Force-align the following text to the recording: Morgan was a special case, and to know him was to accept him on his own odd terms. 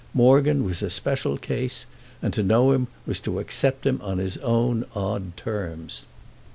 Morgan 0.15 0.63
was 0.63 0.81
a 0.81 0.89
special 0.89 1.37
case, 1.37 1.85
and 2.23 2.33
to 2.33 2.41
know 2.41 2.71
him 2.71 2.87
was 3.05 3.19
to 3.19 3.37
accept 3.37 3.85
him 3.85 3.99
on 4.01 4.17
his 4.17 4.37
own 4.37 4.83
odd 4.95 5.37
terms. 5.37 6.07